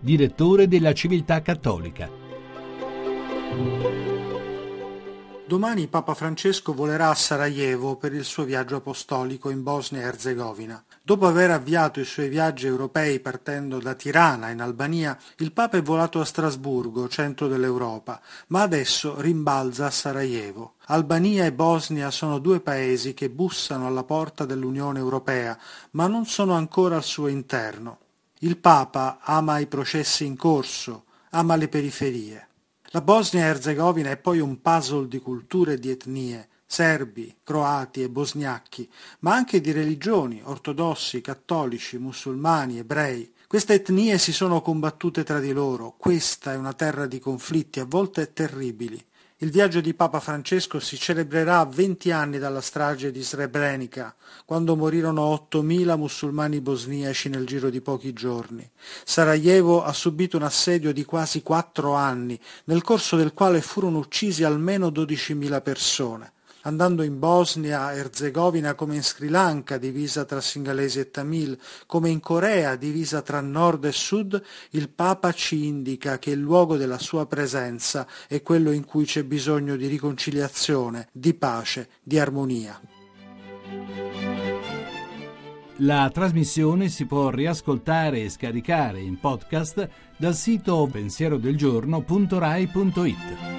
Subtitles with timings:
[0.00, 2.08] direttore della Civiltà Cattolica.
[5.50, 10.80] Domani Papa Francesco volerà a Sarajevo per il suo viaggio apostolico in Bosnia e Erzegovina.
[11.02, 15.82] Dopo aver avviato i suoi viaggi europei partendo da Tirana in Albania, il Papa è
[15.82, 20.74] volato a Strasburgo, centro dell'Europa, ma adesso rimbalza a Sarajevo.
[20.86, 25.58] Albania e Bosnia sono due paesi che bussano alla porta dell'Unione Europea,
[25.90, 27.98] ma non sono ancora al suo interno.
[28.42, 32.48] Il Papa ama i processi in corso, ama le periferie.
[32.92, 38.00] La Bosnia e Erzegovina è poi un puzzle di culture e di etnie, serbi, croati
[38.00, 43.30] e bosgnacchi, ma anche di religioni, ortodossi, cattolici, musulmani, ebrei.
[43.46, 47.84] Queste etnie si sono combattute tra di loro, questa è una terra di conflitti, a
[47.84, 49.04] volte terribili.
[49.42, 54.76] Il viaggio di Papa Francesco si celebrerà a 20 anni dalla strage di Srebrenica, quando
[54.76, 58.70] morirono 8.000 musulmani bosniaci nel giro di pochi giorni.
[59.02, 64.44] Sarajevo ha subito un assedio di quasi quattro anni, nel corso del quale furono uccisi
[64.44, 66.32] almeno 12.000 persone
[66.62, 72.20] andando in Bosnia Erzegovina come in Sri Lanka divisa tra singalesi e tamil, come in
[72.20, 77.26] Corea divisa tra nord e sud, il Papa ci indica che il luogo della sua
[77.26, 82.80] presenza è quello in cui c'è bisogno di riconciliazione, di pace, di armonia.
[85.82, 89.88] La trasmissione si può riascoltare e scaricare in podcast
[90.18, 93.49] dal sito pensierodelgiorno.rai.it.